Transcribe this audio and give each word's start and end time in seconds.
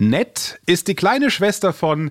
Nett 0.00 0.58
ist 0.64 0.88
die 0.88 0.94
kleine 0.94 1.30
Schwester 1.30 1.74
von. 1.74 2.10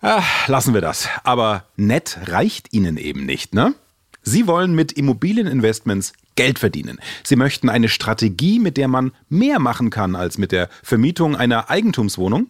Ach, 0.00 0.48
lassen 0.48 0.72
wir 0.72 0.80
das. 0.80 1.08
Aber 1.24 1.66
nett 1.76 2.18
reicht 2.24 2.72
Ihnen 2.72 2.96
eben 2.96 3.26
nicht, 3.26 3.54
ne? 3.54 3.74
Sie 4.22 4.46
wollen 4.46 4.74
mit 4.74 4.92
Immobilieninvestments 4.92 6.14
Geld 6.36 6.58
verdienen. 6.58 6.98
Sie 7.22 7.36
möchten 7.36 7.68
eine 7.68 7.90
Strategie, 7.90 8.58
mit 8.58 8.78
der 8.78 8.88
man 8.88 9.12
mehr 9.28 9.58
machen 9.58 9.90
kann 9.90 10.16
als 10.16 10.38
mit 10.38 10.52
der 10.52 10.70
Vermietung 10.82 11.36
einer 11.36 11.68
Eigentumswohnung. 11.68 12.46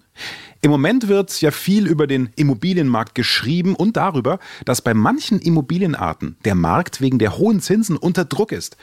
Im 0.61 0.71
Moment 0.71 1.09
wird 1.09 1.41
ja 1.41 1.51
viel 1.51 1.89
über 1.89 2.07
den 2.07 2.31
Immobilienmarkt 2.37 3.17
geschrieben 3.17 3.75
und 3.75 3.97
darüber, 3.97 4.39
dass 4.65 4.81
bei 4.81 4.95
manchen 4.95 5.41
Immobilienarten 5.41 6.37
der 6.45 6.55
Markt 6.55 7.01
wegen 7.01 7.19
der 7.19 7.37
hohen 7.37 7.61
Zinsen 7.61 7.97
unter 7.97 8.25
Druck 8.25 8.53
ist. 8.53 8.77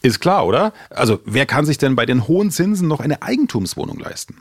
Ist 0.00 0.20
klar, 0.20 0.46
oder? 0.46 0.72
Also 0.88 1.20
wer 1.26 1.44
kann 1.44 1.66
sich 1.66 1.76
denn 1.76 1.96
bei 1.96 2.06
den 2.06 2.28
hohen 2.28 2.50
Zinsen 2.50 2.88
noch 2.88 3.00
eine 3.00 3.20
Eigentumswohnung 3.20 3.98
leisten? 3.98 4.36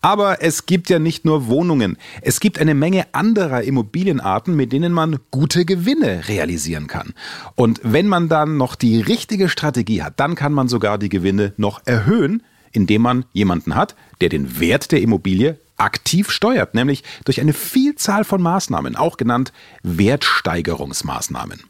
Aber 0.00 0.42
es 0.42 0.66
gibt 0.66 0.90
ja 0.90 0.98
nicht 0.98 1.24
nur 1.24 1.46
Wohnungen, 1.46 1.96
es 2.20 2.40
gibt 2.40 2.58
eine 2.58 2.74
Menge 2.74 3.06
anderer 3.12 3.62
Immobilienarten, 3.62 4.54
mit 4.54 4.72
denen 4.72 4.92
man 4.92 5.18
gute 5.30 5.64
Gewinne 5.64 6.28
realisieren 6.28 6.88
kann. 6.88 7.14
Und 7.54 7.80
wenn 7.82 8.08
man 8.08 8.28
dann 8.28 8.58
noch 8.58 8.74
die 8.74 9.00
richtige 9.00 9.48
Strategie 9.48 10.02
hat, 10.02 10.20
dann 10.20 10.34
kann 10.34 10.52
man 10.52 10.68
sogar 10.68 10.98
die 10.98 11.08
Gewinne 11.08 11.54
noch 11.56 11.80
erhöhen, 11.86 12.42
indem 12.72 13.02
man 13.02 13.24
jemanden 13.32 13.76
hat, 13.76 13.94
der 14.20 14.28
den 14.28 14.60
Wert 14.60 14.92
der 14.92 15.00
Immobilie 15.00 15.58
aktiv 15.76 16.30
steuert, 16.30 16.74
nämlich 16.74 17.02
durch 17.24 17.40
eine 17.40 17.52
Vielzahl 17.52 18.24
von 18.24 18.42
Maßnahmen, 18.42 18.96
auch 18.96 19.16
genannt 19.16 19.52
Wertsteigerungsmaßnahmen. 19.82 21.62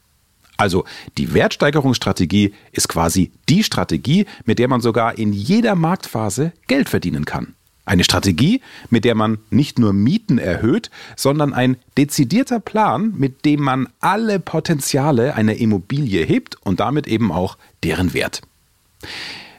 Also 0.57 0.85
die 1.19 1.35
Wertsteigerungsstrategie 1.35 2.55
ist 2.73 2.89
quasi 2.89 3.33
die 3.49 3.65
Strategie, 3.65 4.27
mit 4.45 4.59
der 4.59 4.69
man 4.69 4.81
sogar 4.81 5.19
in 5.19 5.33
jeder 5.33 5.75
Marktphase 5.75 6.53
Geld 6.69 6.89
verdienen 6.89 7.25
kann. 7.25 7.55
Eine 7.87 8.05
Strategie, 8.05 8.63
mit 8.89 9.05
der 9.05 9.15
man 9.15 9.39
nicht 9.51 9.79
nur 9.79 9.93
Mieten 9.93 10.39
erhöht, 10.39 10.91
sondern 11.17 11.53
ein 11.53 11.77
dezidierter 11.99 12.59
Plan, 12.59 13.13
mit 13.17 13.45
dem 13.45 13.61
man 13.61 13.89
alle 14.01 14.41
Potenziale 14.41 15.35
einer 15.35 15.57
Immobilie 15.57 16.25
hebt 16.25 16.57
und 16.65 16.81
damit 16.81 17.07
eben 17.07 17.31
auch 17.31 17.59
deren 17.83 18.15
Wert. 18.15 18.41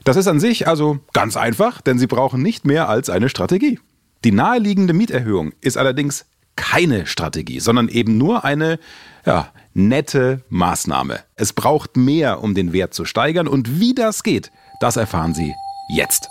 Das 0.04 0.18
ist 0.18 0.28
an 0.28 0.40
sich 0.40 0.68
also 0.68 1.00
ganz 1.14 1.38
einfach, 1.38 1.82
denn 1.82 2.00
Sie 2.00 2.08
brauchen 2.08 2.42
nicht 2.42 2.66
mehr 2.66 2.90
als 2.90 3.10
eine 3.10 3.30
Strategie. 3.30 3.80
Die 4.24 4.32
naheliegende 4.32 4.94
Mieterhöhung 4.94 5.54
ist 5.62 5.78
allerdings 5.78 6.26
keine 6.56 7.06
Strategie, 7.06 7.60
sondern 7.60 7.90
eben 7.90 8.18
nur 8.18 8.44
eine 8.44 8.80
ja, 9.26 9.52
nette 9.74 10.42
Maßnahme. 10.50 11.20
Es 11.36 11.54
braucht 11.54 11.98
mehr, 11.98 12.42
um 12.42 12.56
den 12.56 12.74
Wert 12.74 12.94
zu 12.94 13.06
steigern 13.06 13.48
und 13.48 13.80
wie 13.80 13.94
das 13.94 14.24
geht, 14.24 14.52
das 14.80 14.96
erfahren 14.96 15.34
Sie 15.34 15.54
jetzt. 15.90 16.28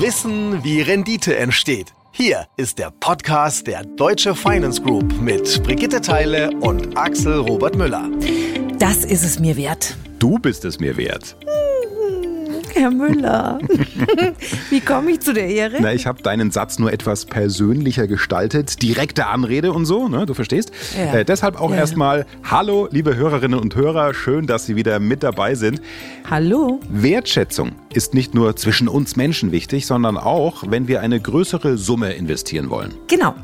Wissen, 0.00 0.64
wie 0.64 0.80
Rendite 0.80 1.36
entsteht. 1.36 1.94
Hier 2.10 2.46
ist 2.56 2.78
der 2.78 2.90
Podcast 2.90 3.66
der 3.68 3.84
Deutsche 3.84 4.34
Finance 4.34 4.82
Group 4.82 5.20
mit 5.20 5.62
Brigitte 5.62 6.00
Teile 6.00 6.50
und 6.60 6.96
Axel 6.96 7.38
Robert 7.38 7.76
Müller. 7.76 8.10
Das 8.78 9.04
ist 9.04 9.24
es 9.24 9.38
mir 9.38 9.56
wert. 9.56 9.96
Du 10.18 10.38
bist 10.38 10.64
es 10.64 10.80
mir 10.80 10.96
wert. 10.96 11.36
Herr 12.74 12.90
Müller. 12.90 13.58
Wie 14.70 14.80
komme 14.80 15.12
ich 15.12 15.20
zu 15.20 15.32
der 15.32 15.46
Ehre? 15.46 15.76
Na, 15.80 15.92
ich 15.92 16.06
habe 16.06 16.22
deinen 16.22 16.50
Satz 16.50 16.78
nur 16.78 16.92
etwas 16.92 17.24
persönlicher 17.24 18.06
gestaltet, 18.06 18.82
direkte 18.82 19.26
Anrede 19.26 19.72
und 19.72 19.84
so, 19.84 20.08
ne? 20.08 20.26
Du 20.26 20.34
verstehst? 20.34 20.72
Ja. 20.96 21.14
Äh, 21.14 21.24
deshalb 21.24 21.60
auch 21.60 21.70
ja. 21.70 21.76
erstmal 21.76 22.26
Hallo, 22.42 22.88
liebe 22.90 23.14
Hörerinnen 23.16 23.58
und 23.58 23.76
Hörer, 23.76 24.12
schön, 24.12 24.46
dass 24.46 24.66
Sie 24.66 24.76
wieder 24.76 24.98
mit 24.98 25.22
dabei 25.22 25.54
sind. 25.54 25.80
Hallo. 26.28 26.80
Wertschätzung 26.88 27.72
ist 27.92 28.12
nicht 28.12 28.34
nur 28.34 28.56
zwischen 28.56 28.88
uns 28.88 29.16
Menschen 29.16 29.52
wichtig, 29.52 29.86
sondern 29.86 30.16
auch, 30.16 30.64
wenn 30.68 30.88
wir 30.88 31.00
eine 31.00 31.20
größere 31.20 31.78
Summe 31.78 32.14
investieren 32.14 32.70
wollen. 32.70 32.94
Genau. 33.06 33.34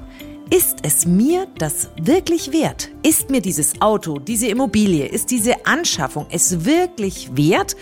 Ist 0.53 0.79
es 0.83 1.07
mir 1.07 1.47
das 1.59 1.91
wirklich 2.03 2.53
wert? 2.53 2.91
Ist 3.05 3.31
mir 3.31 3.41
dieses 3.41 3.81
Auto, 3.81 4.19
diese 4.19 4.49
Immobilie, 4.49 5.07
ist 5.07 5.31
diese 5.31 5.65
Anschaffung 5.65 6.27
es 6.31 6.65
wirklich 6.65 7.31
wert? 7.37 7.77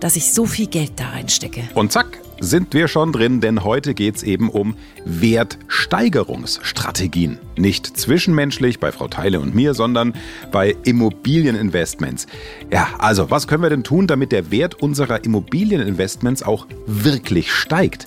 Dass 0.00 0.16
ich 0.16 0.32
so 0.32 0.46
viel 0.46 0.66
Geld 0.66 0.92
da 0.96 1.08
reinstecke. 1.08 1.62
Und 1.74 1.92
zack, 1.92 2.18
sind 2.40 2.74
wir 2.74 2.88
schon 2.88 3.12
drin, 3.12 3.40
denn 3.40 3.62
heute 3.64 3.94
geht 3.94 4.16
es 4.16 4.22
eben 4.22 4.50
um 4.50 4.76
Wertsteigerungsstrategien. 5.04 7.38
Nicht 7.56 7.98
zwischenmenschlich 7.98 8.80
bei 8.80 8.92
Frau 8.92 9.08
Teile 9.08 9.40
und 9.40 9.54
mir, 9.54 9.72
sondern 9.74 10.14
bei 10.52 10.76
Immobilieninvestments. 10.84 12.26
Ja, 12.72 12.88
also 12.98 13.30
was 13.30 13.46
können 13.48 13.62
wir 13.62 13.70
denn 13.70 13.84
tun, 13.84 14.06
damit 14.06 14.32
der 14.32 14.50
Wert 14.50 14.74
unserer 14.80 15.24
Immobilieninvestments 15.24 16.42
auch 16.42 16.66
wirklich 16.86 17.52
steigt? 17.52 18.06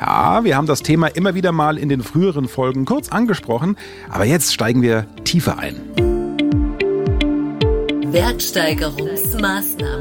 Ja, 0.00 0.44
wir 0.44 0.56
haben 0.56 0.66
das 0.66 0.82
Thema 0.82 1.06
immer 1.08 1.34
wieder 1.34 1.52
mal 1.52 1.76
in 1.78 1.88
den 1.88 2.02
früheren 2.02 2.48
Folgen 2.48 2.84
kurz 2.84 3.08
angesprochen, 3.08 3.76
aber 4.10 4.24
jetzt 4.24 4.52
steigen 4.52 4.82
wir 4.82 5.06
tiefer 5.24 5.58
ein. 5.58 5.80
Wertsteigerungsmaßnahmen 8.12 9.95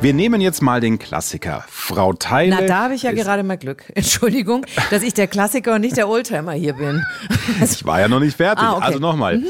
Wir 0.00 0.14
nehmen 0.14 0.40
jetzt 0.40 0.62
mal 0.62 0.80
den 0.80 1.00
Klassiker. 1.00 1.64
Frau 1.68 2.12
Teile. 2.12 2.54
Na, 2.54 2.66
da 2.66 2.84
habe 2.84 2.94
ich 2.94 3.02
ja 3.02 3.10
gerade 3.10 3.42
mal 3.42 3.58
Glück. 3.58 3.82
Entschuldigung, 3.96 4.64
dass 4.92 5.02
ich 5.02 5.12
der 5.12 5.26
Klassiker 5.26 5.74
und 5.74 5.80
nicht 5.80 5.96
der 5.96 6.08
Oldtimer 6.08 6.52
hier 6.52 6.74
bin. 6.74 7.04
ich 7.62 7.84
war 7.84 7.98
ja 7.98 8.06
noch 8.06 8.20
nicht 8.20 8.36
fertig. 8.36 8.64
Ah, 8.64 8.76
okay. 8.76 8.84
Also 8.84 9.00
nochmal. 9.00 9.38
Mhm. 9.38 9.46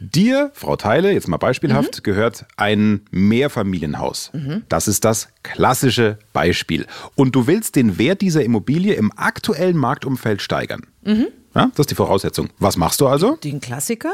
Dir, 0.00 0.50
Frau 0.54 0.76
Teile, 0.76 1.12
jetzt 1.12 1.28
mal 1.28 1.36
beispielhaft, 1.36 1.98
mhm. 1.98 2.02
gehört 2.02 2.46
ein 2.56 3.02
Mehrfamilienhaus. 3.10 4.30
Mhm. 4.32 4.62
Das 4.70 4.88
ist 4.88 5.04
das 5.04 5.28
klassische 5.42 6.18
Beispiel. 6.32 6.86
Und 7.14 7.36
du 7.36 7.46
willst 7.46 7.76
den 7.76 7.98
Wert 7.98 8.22
dieser 8.22 8.42
Immobilie 8.42 8.94
im 8.94 9.12
aktuellen 9.14 9.76
Marktumfeld 9.76 10.40
steigern. 10.40 10.86
Mhm. 11.02 11.26
Ja, 11.54 11.66
das 11.74 11.80
ist 11.80 11.90
die 11.90 11.94
Voraussetzung. 11.94 12.48
Was 12.58 12.78
machst 12.78 13.02
du 13.02 13.06
also? 13.06 13.36
Den 13.36 13.60
Klassiker? 13.60 14.12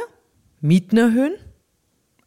Mieten 0.61 0.97
erhöhen? 0.97 1.35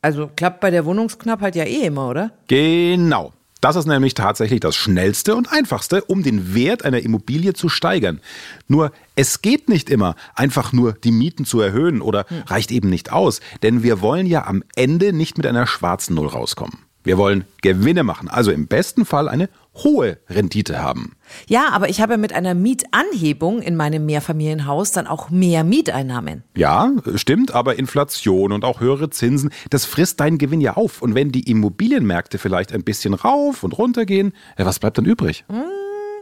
Also 0.02 0.32
klappt 0.34 0.62
bei 0.62 0.72
der 0.72 0.86
Wohnungsknappheit 0.86 1.58
ja 1.58 1.66
eh 1.66 1.82
immer, 1.82 2.08
oder? 2.08 2.32
Genau. 2.48 3.34
Das 3.62 3.76
ist 3.76 3.86
nämlich 3.86 4.14
tatsächlich 4.14 4.62
das 4.62 4.76
Schnellste 4.76 5.36
und 5.36 5.52
Einfachste, 5.52 6.04
um 6.06 6.24
den 6.24 6.54
Wert 6.54 6.86
einer 6.86 7.00
Immobilie 7.00 7.54
zu 7.54 7.68
steigern. 7.68 8.22
Nur 8.68 8.92
es 9.16 9.42
geht 9.42 9.68
nicht 9.68 9.90
immer, 9.90 10.16
einfach 10.34 10.72
nur 10.72 10.94
die 10.94 11.12
Mieten 11.12 11.44
zu 11.44 11.60
erhöhen 11.60 12.02
oder 12.02 12.26
hm. 12.30 12.44
reicht 12.48 12.72
eben 12.72 12.90
nicht 12.90 13.12
aus, 13.12 13.42
denn 13.62 13.84
wir 13.84 14.02
wollen 14.02 14.28
ja 14.28 14.46
am 14.48 14.64
Ende 14.76 15.12
nicht 15.12 15.38
mit 15.38 15.46
einer 15.46 15.68
schwarzen 15.68 16.16
Null 16.16 16.28
rauskommen. 16.28 16.89
Wir 17.04 17.18
wollen 17.18 17.46
Gewinne 17.62 18.04
machen, 18.04 18.28
also 18.28 18.52
im 18.52 18.68
besten 18.68 19.06
Fall 19.06 19.30
eine 19.30 19.50
hohe 19.76 20.18
Rendite 20.30 20.82
haben. 20.82 21.16
Ja, 21.48 21.70
aber 21.72 21.90
ich 21.90 22.02
habe 22.02 22.18
mit 22.18 22.34
einer 22.34 22.54
Mietanhebung 22.54 23.62
in 23.62 23.78
meinem 23.78 24.06
Mehrfamilienhaus 24.06 24.92
dann 24.92 25.08
auch 25.08 25.30
mehr 25.30 25.64
Mieteinnahmen. 25.64 26.44
Ja, 26.56 26.92
stimmt, 27.16 27.54
aber 27.54 27.80
Inflation 27.80 28.52
und 28.52 28.66
auch 28.66 28.82
höhere 28.82 29.10
Zinsen, 29.10 29.52
das 29.70 29.86
frisst 29.86 30.20
deinen 30.20 30.38
Gewinn 30.38 30.60
ja 30.60 30.76
auf. 30.76 31.02
Und 31.02 31.16
wenn 31.16 31.32
die 31.32 31.50
Immobilienmärkte 31.50 32.38
vielleicht 32.38 32.74
ein 32.74 32.84
bisschen 32.84 33.14
rauf 33.14 33.64
und 33.64 33.78
runter 33.78 34.06
gehen, 34.06 34.34
ja, 34.58 34.66
was 34.66 34.80
bleibt 34.80 34.98
dann 34.98 35.06
übrig? 35.06 35.46
Hm, 35.48 35.64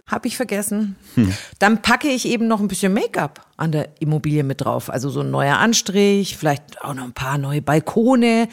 hab 0.06 0.26
ich 0.26 0.38
vergessen. 0.38 0.96
Hm. 1.16 1.34
Dann 1.60 1.82
packe 1.82 2.08
ich 2.08 2.28
eben 2.28 2.48
noch 2.48 2.60
ein 2.60 2.68
bisschen 2.68 2.94
Make-up 2.94 3.42
an 3.58 3.72
der 3.72 3.90
Immobilie 4.00 4.44
mit 4.44 4.62
drauf. 4.62 4.92
Also 4.92 5.10
so 5.10 5.22
ein 5.22 5.32
neuer 5.32 5.58
Anstrich, 5.58 6.38
vielleicht 6.38 6.82
auch 6.82 6.94
noch 6.94 7.04
ein 7.04 7.14
paar 7.14 7.38
neue 7.38 7.62
Balkone. 7.62 8.48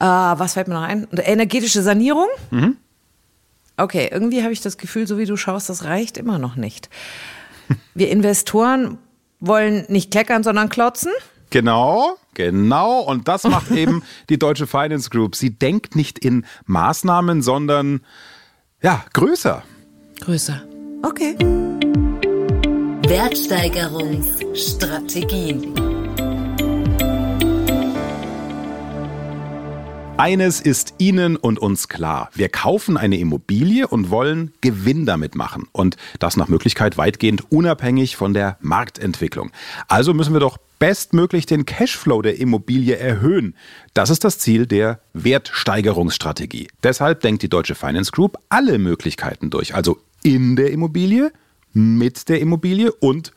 Äh, 0.00 0.04
was 0.04 0.54
fällt 0.54 0.68
mir 0.68 0.74
noch 0.74 0.82
ein? 0.82 1.06
Energetische 1.12 1.82
Sanierung. 1.82 2.28
Mhm. 2.50 2.76
Okay, 3.76 4.08
irgendwie 4.10 4.42
habe 4.42 4.52
ich 4.52 4.60
das 4.60 4.78
Gefühl, 4.78 5.06
so 5.06 5.18
wie 5.18 5.26
du 5.26 5.36
schaust, 5.36 5.68
das 5.68 5.84
reicht 5.84 6.18
immer 6.18 6.38
noch 6.38 6.56
nicht. 6.56 6.88
Wir 7.94 8.10
Investoren 8.10 8.98
wollen 9.40 9.84
nicht 9.88 10.10
kleckern, 10.10 10.42
sondern 10.42 10.68
klotzen. 10.68 11.12
Genau, 11.50 12.16
genau. 12.34 13.00
Und 13.00 13.28
das 13.28 13.44
macht 13.44 13.70
eben 13.76 14.02
die 14.28 14.38
Deutsche 14.38 14.66
Finance 14.66 15.10
Group. 15.10 15.36
Sie 15.36 15.50
denkt 15.50 15.94
nicht 15.96 16.18
in 16.18 16.44
Maßnahmen, 16.66 17.42
sondern 17.42 18.00
ja, 18.82 19.04
größer. 19.12 19.62
Größer. 20.20 20.62
Okay. 21.02 21.36
Wertsteigerungsstrategien. 23.06 25.89
Eines 30.20 30.60
ist 30.60 30.96
Ihnen 30.98 31.36
und 31.36 31.58
uns 31.58 31.88
klar. 31.88 32.28
Wir 32.34 32.50
kaufen 32.50 32.98
eine 32.98 33.18
Immobilie 33.18 33.88
und 33.88 34.10
wollen 34.10 34.52
Gewinn 34.60 35.06
damit 35.06 35.34
machen. 35.34 35.66
Und 35.72 35.96
das 36.18 36.36
nach 36.36 36.46
Möglichkeit 36.46 36.98
weitgehend 36.98 37.50
unabhängig 37.50 38.16
von 38.16 38.34
der 38.34 38.58
Marktentwicklung. 38.60 39.50
Also 39.88 40.12
müssen 40.12 40.34
wir 40.34 40.40
doch 40.40 40.58
bestmöglich 40.78 41.46
den 41.46 41.64
Cashflow 41.64 42.20
der 42.20 42.38
Immobilie 42.38 42.96
erhöhen. 42.96 43.54
Das 43.94 44.10
ist 44.10 44.22
das 44.22 44.38
Ziel 44.38 44.66
der 44.66 45.00
Wertsteigerungsstrategie. 45.14 46.68
Deshalb 46.82 47.22
denkt 47.22 47.42
die 47.42 47.48
Deutsche 47.48 47.74
Finance 47.74 48.12
Group 48.12 48.36
alle 48.50 48.78
Möglichkeiten 48.78 49.48
durch. 49.48 49.74
Also 49.74 50.00
in 50.22 50.54
der 50.54 50.70
Immobilie, 50.70 51.32
mit 51.72 52.28
der 52.28 52.42
Immobilie 52.42 52.92
und 52.92 53.32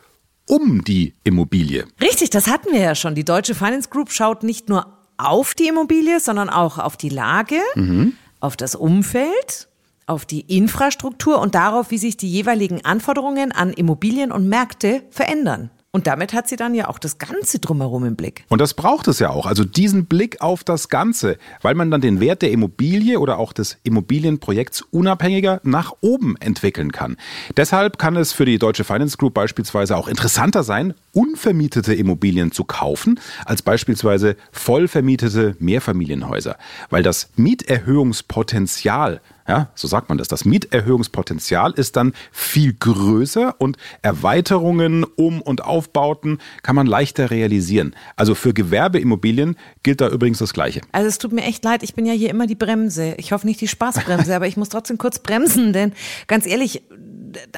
um 0.49 0.83
die 0.83 1.13
Immobilie. 1.23 1.85
Richtig, 2.01 2.29
das 2.29 2.47
hatten 2.47 2.73
wir 2.73 2.81
ja 2.81 2.93
schon. 2.93 3.15
Die 3.15 3.23
Deutsche 3.23 3.55
Finance 3.55 3.87
Group 3.87 4.11
schaut 4.11 4.43
nicht 4.43 4.67
nur 4.67 5.02
auf 5.23 5.53
die 5.53 5.67
Immobilie, 5.67 6.19
sondern 6.19 6.49
auch 6.49 6.77
auf 6.77 6.97
die 6.97 7.09
Lage, 7.09 7.59
mhm. 7.75 8.13
auf 8.39 8.57
das 8.57 8.75
Umfeld, 8.75 9.67
auf 10.05 10.25
die 10.25 10.41
Infrastruktur 10.41 11.39
und 11.39 11.55
darauf, 11.55 11.91
wie 11.91 11.97
sich 11.97 12.17
die 12.17 12.29
jeweiligen 12.29 12.83
Anforderungen 12.85 13.51
an 13.51 13.73
Immobilien 13.73 14.31
und 14.31 14.47
Märkte 14.47 15.03
verändern. 15.11 15.69
Und 15.95 16.07
damit 16.07 16.33
hat 16.33 16.49
sie 16.49 16.55
dann 16.55 16.73
ja 16.73 16.89
auch 16.89 16.97
das 16.97 17.19
Ganze 17.19 17.59
drumherum 17.59 18.03
im 18.03 18.15
Blick. 18.15 18.45
Und 18.49 18.59
das 18.59 18.73
braucht 18.73 19.07
es 19.07 19.19
ja 19.19 19.29
auch, 19.29 19.45
also 19.45 19.63
diesen 19.63 20.07
Blick 20.07 20.41
auf 20.41 20.63
das 20.63 20.89
Ganze, 20.89 21.37
weil 21.61 21.75
man 21.75 21.91
dann 21.91 22.01
den 22.01 22.19
Wert 22.19 22.41
der 22.41 22.49
Immobilie 22.49 23.19
oder 23.19 23.37
auch 23.37 23.53
des 23.53 23.77
Immobilienprojekts 23.83 24.81
unabhängiger 24.89 25.61
nach 25.63 25.93
oben 26.01 26.35
entwickeln 26.37 26.91
kann. 26.91 27.15
Deshalb 27.57 27.99
kann 27.99 28.15
es 28.15 28.33
für 28.33 28.45
die 28.45 28.57
Deutsche 28.57 28.83
Finance 28.83 29.17
Group 29.17 29.35
beispielsweise 29.35 29.95
auch 29.95 30.07
interessanter 30.07 30.63
sein, 30.63 30.95
unvermietete 31.11 31.93
Immobilien 31.93 32.51
zu 32.51 32.63
kaufen, 32.63 33.19
als 33.45 33.61
beispielsweise 33.61 34.35
voll 34.51 34.87
vermietete 34.87 35.55
Mehrfamilienhäuser, 35.59 36.57
weil 36.89 37.03
das 37.03 37.29
Mieterhöhungspotenzial 37.35 39.21
ja, 39.47 39.69
so 39.75 39.87
sagt 39.87 40.09
man 40.09 40.17
das. 40.17 40.27
Das 40.27 40.45
Mieterhöhungspotenzial 40.45 41.73
ist 41.73 41.95
dann 41.95 42.13
viel 42.31 42.73
größer 42.73 43.55
und 43.59 43.77
Erweiterungen, 44.01 45.05
Um- 45.15 45.41
und 45.41 45.63
Aufbauten 45.63 46.39
kann 46.61 46.75
man 46.75 46.87
leichter 46.87 47.31
realisieren. 47.31 47.95
Also 48.15 48.35
für 48.35 48.53
Gewerbeimmobilien 48.53 49.57
gilt 49.83 50.01
da 50.01 50.09
übrigens 50.09 50.39
das 50.39 50.53
Gleiche. 50.53 50.81
Also 50.91 51.07
es 51.07 51.17
tut 51.17 51.33
mir 51.33 51.43
echt 51.43 51.63
leid, 51.63 51.83
ich 51.83 51.93
bin 51.93 52.05
ja 52.05 52.13
hier 52.13 52.29
immer 52.29 52.47
die 52.47 52.55
Bremse. 52.55 53.15
Ich 53.17 53.31
hoffe 53.31 53.45
nicht 53.45 53.61
die 53.61 53.67
Spaßbremse, 53.67 54.35
aber 54.35 54.47
ich 54.47 54.57
muss 54.57 54.69
trotzdem 54.69 54.97
kurz 54.97 55.19
bremsen, 55.19 55.73
denn 55.73 55.93
ganz 56.27 56.45
ehrlich, 56.45 56.83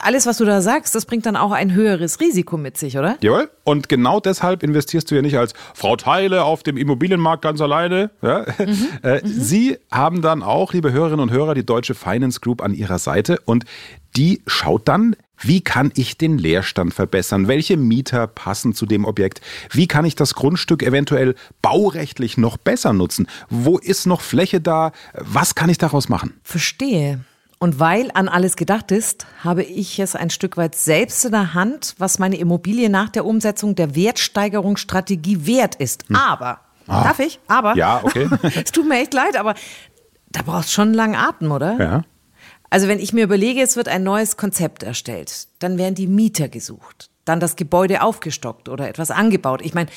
alles, 0.01 0.25
was 0.25 0.37
du 0.37 0.45
da 0.45 0.61
sagst, 0.61 0.95
das 0.95 1.05
bringt 1.05 1.25
dann 1.25 1.35
auch 1.35 1.51
ein 1.51 1.73
höheres 1.73 2.19
Risiko 2.19 2.57
mit 2.57 2.77
sich, 2.77 2.97
oder? 2.97 3.17
Jawohl. 3.21 3.49
Und 3.63 3.89
genau 3.89 4.19
deshalb 4.19 4.63
investierst 4.63 5.09
du 5.09 5.15
ja 5.15 5.21
nicht 5.21 5.37
als 5.37 5.53
Frau 5.73 5.95
Teile 5.95 6.43
auf 6.43 6.63
dem 6.63 6.77
Immobilienmarkt 6.77 7.41
ganz 7.41 7.61
alleine. 7.61 8.11
Ja? 8.21 8.45
Mhm. 8.57 8.75
Äh, 9.03 9.21
mhm. 9.21 9.27
Sie 9.27 9.77
haben 9.91 10.21
dann 10.21 10.41
auch, 10.41 10.73
liebe 10.73 10.91
Hörerinnen 10.91 11.19
und 11.19 11.31
Hörer, 11.31 11.53
die 11.53 11.65
Deutsche 11.75 11.93
Finance 11.93 12.39
Group 12.39 12.61
an 12.61 12.73
ihrer 12.73 12.99
Seite 12.99 13.37
und 13.43 13.65
die 14.15 14.41
schaut 14.47 14.87
dann, 14.87 15.17
wie 15.41 15.59
kann 15.59 15.91
ich 15.95 16.17
den 16.17 16.37
Leerstand 16.37 16.93
verbessern? 16.93 17.49
Welche 17.49 17.75
Mieter 17.75 18.27
passen 18.27 18.73
zu 18.73 18.85
dem 18.85 19.03
Objekt? 19.03 19.41
Wie 19.71 19.85
kann 19.85 20.05
ich 20.05 20.15
das 20.15 20.35
Grundstück 20.35 20.81
eventuell 20.83 21.35
baurechtlich 21.61 22.37
noch 22.37 22.55
besser 22.55 22.93
nutzen? 22.93 23.27
Wo 23.49 23.77
ist 23.77 24.05
noch 24.05 24.21
Fläche 24.21 24.61
da? 24.61 24.93
Was 25.15 25.53
kann 25.53 25.69
ich 25.69 25.77
daraus 25.77 26.07
machen? 26.07 26.39
Verstehe. 26.43 27.19
Und 27.59 27.77
weil 27.77 28.09
an 28.13 28.29
alles 28.29 28.55
gedacht 28.55 28.93
ist, 28.93 29.27
habe 29.43 29.63
ich 29.63 29.99
es 29.99 30.15
ein 30.15 30.29
Stück 30.29 30.55
weit 30.55 30.75
selbst 30.75 31.25
in 31.25 31.31
der 31.31 31.53
Hand, 31.53 31.95
was 31.97 32.19
meine 32.19 32.37
Immobilie 32.37 32.89
nach 32.89 33.09
der 33.09 33.25
Umsetzung 33.25 33.75
der 33.75 33.95
Wertsteigerungsstrategie 33.95 35.45
wert 35.45 35.75
ist. 35.75 36.07
Hm. 36.07 36.15
Aber, 36.15 36.61
ah. 36.87 37.03
darf 37.03 37.19
ich? 37.19 37.41
Aber. 37.47 37.75
Ja, 37.75 37.99
okay. 38.01 38.29
es 38.63 38.71
tut 38.71 38.87
mir 38.87 39.01
echt 39.01 39.13
leid, 39.13 39.35
aber 39.35 39.55
da 40.35 40.41
brauchst 40.43 40.69
du 40.69 40.73
schon 40.73 40.89
einen 40.89 40.95
langen 40.95 41.15
Atem, 41.15 41.51
oder? 41.51 41.79
Ja. 41.79 42.01
Also 42.69 42.87
wenn 42.87 42.99
ich 42.99 43.13
mir 43.13 43.23
überlege, 43.23 43.61
es 43.61 43.75
wird 43.77 43.87
ein 43.87 44.03
neues 44.03 44.37
Konzept 44.37 44.83
erstellt, 44.83 45.47
dann 45.59 45.77
werden 45.77 45.95
die 45.95 46.07
Mieter 46.07 46.49
gesucht, 46.49 47.09
dann 47.23 47.39
das 47.39 47.55
Gebäude 47.55 48.01
aufgestockt 48.01 48.67
oder 48.67 48.89
etwas 48.89 49.11
angebaut. 49.11 49.61
Ich 49.63 49.73
meine, 49.73 49.89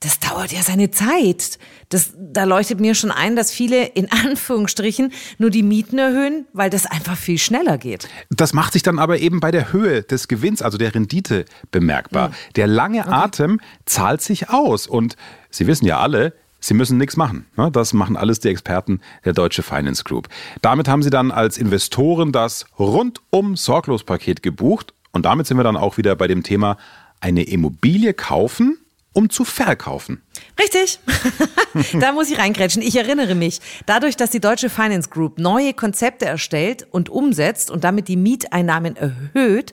das 0.00 0.18
dauert 0.18 0.52
ja 0.52 0.62
seine 0.62 0.90
Zeit. 0.90 1.58
Das, 1.88 2.12
da 2.18 2.44
leuchtet 2.44 2.80
mir 2.80 2.94
schon 2.94 3.10
ein, 3.10 3.36
dass 3.36 3.52
viele 3.52 3.84
in 3.84 4.10
Anführungsstrichen 4.24 5.12
nur 5.38 5.50
die 5.50 5.62
Mieten 5.62 5.98
erhöhen, 5.98 6.46
weil 6.52 6.68
das 6.68 6.86
einfach 6.86 7.16
viel 7.16 7.38
schneller 7.38 7.78
geht. 7.78 8.08
Das 8.30 8.52
macht 8.52 8.72
sich 8.72 8.82
dann 8.82 8.98
aber 8.98 9.18
eben 9.18 9.38
bei 9.38 9.50
der 9.52 9.72
Höhe 9.72 10.02
des 10.02 10.26
Gewinns, 10.26 10.62
also 10.62 10.78
der 10.78 10.94
Rendite, 10.94 11.44
bemerkbar. 11.70 12.30
Mhm. 12.30 12.34
Der 12.56 12.66
lange 12.66 13.00
okay. 13.00 13.10
Atem 13.10 13.60
zahlt 13.84 14.20
sich 14.20 14.50
aus. 14.50 14.86
Und 14.86 15.16
Sie 15.50 15.66
wissen 15.66 15.86
ja 15.86 16.00
alle, 16.00 16.34
Sie 16.60 16.74
müssen 16.74 16.98
nichts 16.98 17.16
machen. 17.16 17.46
Ne? 17.56 17.70
Das 17.70 17.92
machen 17.92 18.16
alles 18.16 18.40
die 18.40 18.48
Experten 18.48 19.00
der 19.24 19.32
Deutsche 19.32 19.62
Finance 19.62 20.04
Group. 20.04 20.28
Damit 20.62 20.88
haben 20.88 21.02
Sie 21.02 21.10
dann 21.10 21.30
als 21.30 21.58
Investoren 21.58 22.32
das 22.32 22.66
rundum 22.78 23.56
sorglos 23.56 24.04
Paket 24.04 24.42
gebucht. 24.42 24.94
Und 25.12 25.24
damit 25.24 25.46
sind 25.46 25.56
wir 25.56 25.64
dann 25.64 25.76
auch 25.76 25.96
wieder 25.96 26.16
bei 26.16 26.26
dem 26.26 26.42
Thema 26.42 26.76
eine 27.20 27.44
Immobilie 27.44 28.14
kaufen 28.14 28.78
um 29.16 29.30
zu 29.30 29.46
verkaufen. 29.46 30.20
Richtig. 30.60 31.00
da 32.00 32.12
muss 32.12 32.30
ich 32.30 32.38
reingrätschen. 32.38 32.82
Ich 32.82 32.96
erinnere 32.96 33.34
mich, 33.34 33.60
dadurch, 33.86 34.14
dass 34.14 34.28
die 34.28 34.40
Deutsche 34.40 34.68
Finance 34.68 35.08
Group 35.08 35.38
neue 35.38 35.72
Konzepte 35.72 36.26
erstellt 36.26 36.86
und 36.90 37.08
umsetzt 37.08 37.70
und 37.70 37.82
damit 37.82 38.08
die 38.08 38.16
Mieteinnahmen 38.18 38.94
erhöht, 38.94 39.72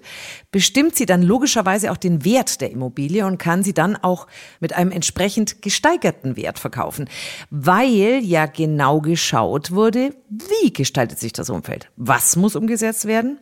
bestimmt 0.53 0.95
sie 0.95 1.05
dann 1.05 1.21
logischerweise 1.21 1.91
auch 1.91 1.97
den 1.97 2.23
Wert 2.23 2.61
der 2.61 2.71
Immobilie 2.71 3.25
und 3.25 3.37
kann 3.37 3.63
sie 3.63 3.73
dann 3.73 3.97
auch 3.97 4.27
mit 4.61 4.71
einem 4.71 4.91
entsprechend 4.91 5.61
gesteigerten 5.61 6.37
Wert 6.37 6.57
verkaufen. 6.57 7.09
Weil 7.49 8.21
ja 8.23 8.45
genau 8.45 9.01
geschaut 9.01 9.71
wurde, 9.71 10.15
wie 10.29 10.71
gestaltet 10.71 11.19
sich 11.19 11.33
das 11.33 11.49
Umfeld? 11.49 11.89
Was 11.97 12.37
muss 12.37 12.55
umgesetzt 12.55 13.07
werden? 13.07 13.39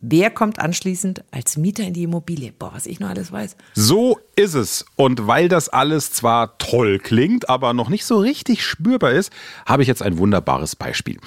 Wer 0.00 0.30
kommt 0.30 0.58
anschließend 0.58 1.24
als 1.30 1.56
Mieter 1.56 1.82
in 1.84 1.94
die 1.94 2.02
Immobilie? 2.02 2.52
Boah, 2.52 2.72
was 2.74 2.86
ich 2.86 3.00
noch 3.00 3.08
alles 3.08 3.32
weiß. 3.32 3.56
So 3.74 4.18
ist 4.36 4.54
es. 4.54 4.84
Und 4.94 5.26
weil 5.26 5.48
das 5.48 5.70
alles 5.70 6.12
zwar 6.12 6.58
toll 6.58 6.98
klingt, 6.98 7.48
aber 7.48 7.72
noch 7.72 7.88
nicht 7.88 8.04
so 8.04 8.18
richtig 8.18 8.62
spürbar 8.62 9.12
ist, 9.12 9.32
habe 9.64 9.82
ich 9.82 9.88
jetzt 9.88 10.02
ein 10.02 10.18
wunderbares 10.18 10.76
Beispiel. 10.76 11.18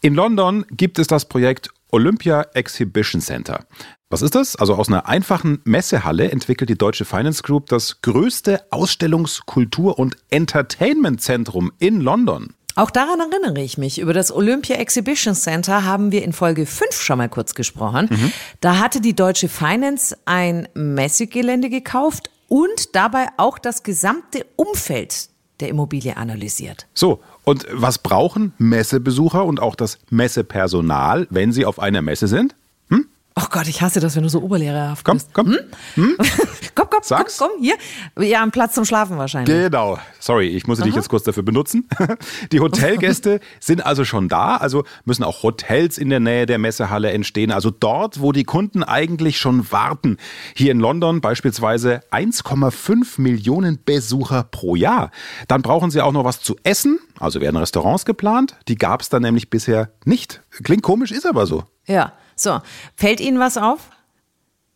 In 0.00 0.14
London 0.14 0.64
gibt 0.70 0.98
es 0.98 1.06
das 1.06 1.26
Projekt 1.26 1.68
Olympia 1.90 2.42
Exhibition 2.54 3.20
Center. 3.20 3.66
Was 4.08 4.22
ist 4.22 4.34
das? 4.34 4.56
Also 4.56 4.74
aus 4.74 4.88
einer 4.88 5.06
einfachen 5.06 5.60
Messehalle 5.64 6.30
entwickelt 6.30 6.70
die 6.70 6.78
Deutsche 6.78 7.04
Finance 7.04 7.42
Group 7.42 7.66
das 7.66 8.00
größte 8.00 8.62
Ausstellungs-, 8.72 9.42
Kultur- 9.44 9.98
und 9.98 10.16
Entertainment-Zentrum 10.30 11.72
in 11.78 12.00
London. 12.00 12.54
Auch 12.76 12.90
daran 12.90 13.20
erinnere 13.20 13.62
ich 13.62 13.78
mich. 13.78 13.98
Über 13.98 14.12
das 14.12 14.32
Olympia 14.32 14.76
Exhibition 14.76 15.34
Center 15.34 15.84
haben 15.84 16.10
wir 16.10 16.24
in 16.24 16.32
Folge 16.32 16.66
5 16.66 17.00
schon 17.00 17.18
mal 17.18 17.28
kurz 17.28 17.54
gesprochen. 17.54 18.08
Mhm. 18.10 18.32
Da 18.60 18.78
hatte 18.78 19.00
die 19.00 19.14
Deutsche 19.14 19.48
Finance 19.48 20.16
ein 20.24 20.68
Messegelände 20.74 21.70
gekauft 21.70 22.30
und 22.48 22.94
dabei 22.94 23.28
auch 23.36 23.58
das 23.58 23.82
gesamte 23.84 24.44
Umfeld 24.56 25.28
der 25.60 25.68
Immobilie 25.68 26.16
analysiert. 26.16 26.86
So, 26.94 27.20
und 27.44 27.66
was 27.70 27.98
brauchen 27.98 28.52
Messebesucher 28.58 29.44
und 29.44 29.60
auch 29.60 29.76
das 29.76 29.98
Messepersonal, 30.10 31.28
wenn 31.30 31.52
sie 31.52 31.64
auf 31.64 31.78
einer 31.78 32.02
Messe 32.02 32.26
sind? 32.26 32.56
Oh 33.36 33.46
Gott, 33.50 33.66
ich 33.66 33.82
hasse 33.82 33.98
das, 33.98 34.14
wenn 34.14 34.22
du 34.22 34.28
so 34.28 34.42
oberlehrerhaft 34.42 35.04
komm, 35.04 35.16
bist. 35.16 35.30
Komm, 35.32 35.46
hm? 35.48 35.58
hm? 35.94 36.16
komm, 36.90 37.00
komm, 37.00 37.00
Sag's. 37.02 37.38
komm, 37.38 37.50
komm, 37.54 37.62
hier. 37.62 37.76
Ja, 38.18 38.42
am 38.42 38.50
Platz 38.50 38.74
zum 38.74 38.84
Schlafen 38.84 39.18
wahrscheinlich. 39.18 39.54
Genau. 39.54 39.98
Sorry, 40.20 40.48
ich 40.48 40.66
muss 40.66 40.80
dich 40.80 40.94
jetzt 40.94 41.08
kurz 41.08 41.24
dafür 41.24 41.42
benutzen. 41.42 41.88
Die 42.52 42.60
Hotelgäste 42.60 43.40
sind 43.60 43.84
also 43.84 44.04
schon 44.04 44.28
da, 44.28 44.56
also 44.56 44.84
müssen 45.04 45.24
auch 45.24 45.42
Hotels 45.42 45.98
in 45.98 46.10
der 46.10 46.20
Nähe 46.20 46.46
der 46.46 46.58
Messehalle 46.58 47.10
entstehen, 47.12 47.50
also 47.50 47.70
dort, 47.70 48.20
wo 48.20 48.32
die 48.32 48.44
Kunden 48.44 48.82
eigentlich 48.82 49.38
schon 49.38 49.70
warten. 49.72 50.18
Hier 50.54 50.72
in 50.72 50.80
London 50.80 51.20
beispielsweise 51.20 52.00
1,5 52.10 53.20
Millionen 53.20 53.78
Besucher 53.84 54.44
pro 54.44 54.76
Jahr. 54.76 55.10
Dann 55.48 55.62
brauchen 55.62 55.90
sie 55.90 56.00
auch 56.00 56.12
noch 56.12 56.24
was 56.24 56.40
zu 56.40 56.56
essen, 56.62 56.98
also 57.18 57.40
werden 57.40 57.56
Restaurants 57.56 58.04
geplant. 58.04 58.56
Die 58.68 58.76
gab 58.76 59.00
es 59.00 59.08
dann 59.08 59.22
nämlich 59.22 59.50
bisher 59.50 59.90
nicht. 60.04 60.42
Klingt 60.62 60.82
komisch, 60.82 61.10
ist 61.10 61.26
aber 61.26 61.46
so. 61.46 61.64
Ja. 61.86 62.12
So, 62.36 62.60
fällt 62.96 63.20
Ihnen 63.20 63.38
was 63.38 63.56
auf? 63.56 63.90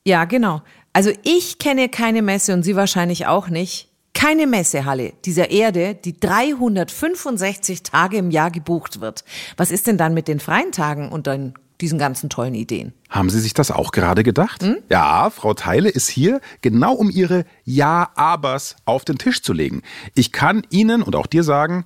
Ja, 0.05 0.25
genau. 0.25 0.63
Also 0.93 1.11
ich 1.23 1.59
kenne 1.59 1.89
keine 1.89 2.23
Messe 2.23 2.55
und 2.55 2.63
Sie 2.63 2.77
wahrscheinlich 2.77 3.27
auch 3.27 3.49
nicht. 3.49 3.89
Keine 4.15 4.49
Messehalle 4.49 5.13
dieser 5.25 5.51
Erde, 5.51 5.95
die 5.95 6.19
365 6.19 7.85
Tage 7.85 8.17
im 8.17 8.33
Jahr 8.33 8.51
gebucht 8.51 9.01
wird. 9.01 9.25
Was 9.57 9.71
ist 9.71 9.87
denn 9.87 9.97
dann 9.97 10.13
mit 10.13 10.27
den 10.27 10.41
freien 10.41 10.73
Tagen 10.73 11.11
und 11.11 11.29
dann 11.29 11.55
diesen 11.81 11.99
ganzen 11.99 12.29
tollen 12.29 12.55
Ideen? 12.55 12.93
Haben 13.09 13.31
Sie 13.31 13.41
sich 13.41 13.55
das 13.55 13.71
auch 13.71 13.93
gerade 13.93 14.25
gedacht? 14.25 14.63
Hm? 14.63 14.79
Ja, 14.91 15.31
Frau 15.31 15.55
Teile 15.55 15.89
ist 15.89 16.09
hier 16.09 16.41
genau 16.63 16.95
um 16.95 17.11
Ihre 17.11 17.45
Ja-Abers 17.65 18.77
auf 18.85 19.05
den 19.05 19.19
Tisch 19.19 19.43
zu 19.43 19.53
legen. 19.53 19.83
Ich 20.15 20.33
kann 20.33 20.67
Ihnen 20.71 21.03
und 21.03 21.15
auch 21.15 21.27
dir 21.27 21.45
sagen, 21.45 21.85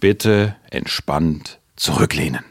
bitte 0.00 0.54
entspannt 0.70 1.58
zurücklehnen. 1.76 2.44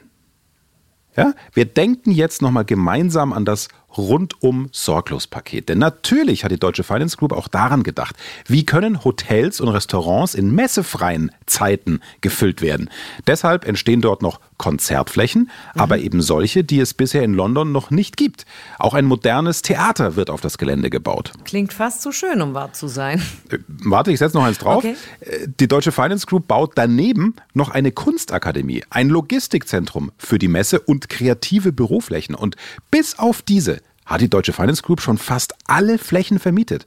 Ja? 1.16 1.34
Wir 1.54 1.66
denken 1.66 2.12
jetzt 2.12 2.42
nochmal 2.42 2.66
gemeinsam 2.66 3.34
an 3.34 3.46
das 3.46 3.68
rundum 3.98 4.70
sorglos 4.72 5.28
Paket. 5.28 5.70
Denn 5.70 5.80
natürlich 5.80 6.44
hat 6.44 6.52
die 6.52 6.60
Deutsche 6.60 6.84
Finance 6.84 7.18
Group 7.18 7.32
auch 7.32 7.48
daran 7.48 7.84
gedacht, 7.84 8.16
wie 8.48 8.66
können 8.66 9.04
Hotels 9.04 9.62
und 9.62 9.70
Restaurants 9.70 10.36
in 10.36 10.54
messefreien 10.54 11.32
Zeiten 11.46 12.02
gefüllt 12.22 12.62
werden. 12.62 12.90
Deshalb 13.28 13.66
entstehen 13.66 14.02
dort 14.02 14.22
noch 14.22 14.40
Konzertflächen, 14.58 15.44
mhm. 15.74 15.82
aber 15.82 15.98
eben 15.98 16.22
solche, 16.22 16.64
die 16.64 16.80
es 16.80 16.94
bisher 16.94 17.24
in 17.24 17.34
London 17.34 17.72
noch 17.72 17.92
nicht 17.92 18.18
gibt. 18.18 18.46
Auch 18.80 18.94
ein 18.94 19.06
modernes 19.06 19.62
Theater 19.62 20.16
wird 20.16 20.30
auf 20.30 20.42
das 20.42 20.58
Gelände 20.58 20.90
gebaut. 20.90 21.34
Klingt 21.44 21.74
fast 21.74 22.02
zu 22.02 22.12
schön, 22.12 22.42
um 22.42 22.54
wahr 22.54 22.74
zu 22.74 22.88
sein. 22.88 23.22
Äh, 23.50 23.58
warte, 23.68 24.12
ich 24.12 24.20
setze 24.20 24.38
noch 24.38 24.46
eins 24.46 24.60
drauf. 24.60 24.78
Okay. 24.78 24.96
Äh, 25.20 25.48
die 25.60 25.68
Deutsche 25.68 25.92
Finance 25.92 26.26
Group 26.26 26.48
baut 26.48 26.72
daneben 26.76 27.36
noch 27.54 27.70
eine 27.70 27.92
Kunstakademie, 27.92 28.84
ein 28.90 29.10
Logistikzentrum 29.10 30.12
für 30.18 30.40
die 30.40 30.48
Messe 30.48 30.80
und 30.80 31.10
kreative 31.10 31.72
Büroflächen. 31.72 32.36
Und 32.36 32.56
bis 32.90 33.20
auf 33.20 33.42
diese 33.42 33.83
hat 34.06 34.22
die 34.22 34.30
Deutsche 34.30 34.54
Finance 34.54 34.84
Group 34.84 35.02
schon 35.02 35.18
fast 35.18 35.56
alle 35.66 35.98
Flächen 35.98 36.40
vermietet. 36.40 36.86